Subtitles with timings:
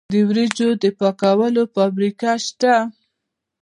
[0.13, 2.75] د وریجو د پاکولو فابریکې شته.